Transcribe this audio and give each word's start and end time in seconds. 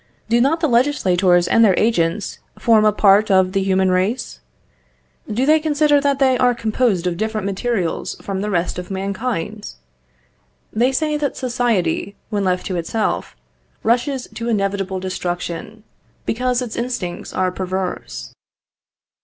Do 0.29 0.41
not 0.41 0.61
the 0.61 0.67
legislators 0.67 1.47
and 1.47 1.63
their 1.63 1.77
agents 1.77 2.39
form 2.57 2.85
a 2.85 2.91
part 2.91 3.29
of 3.29 3.51
the 3.51 3.61
human 3.61 3.91
race? 3.91 4.39
Do 5.31 5.45
they 5.45 5.59
consider 5.59 6.01
that 6.01 6.17
they 6.17 6.39
are 6.39 6.55
composed 6.55 7.05
of 7.05 7.17
different 7.17 7.45
materials 7.45 8.15
from 8.19 8.41
the 8.41 8.49
rest 8.49 8.79
of 8.79 8.89
mankind? 8.89 9.75
They 10.73 10.91
say 10.91 11.17
that 11.17 11.37
society, 11.37 12.15
when 12.31 12.43
left 12.43 12.65
to 12.65 12.77
itself, 12.77 13.35
rushes 13.83 14.27
to 14.33 14.49
inevitable 14.49 14.99
destruction, 14.99 15.83
because 16.25 16.63
its 16.63 16.75
instincts 16.75 17.31
are 17.31 17.51
perverse. 17.51 18.33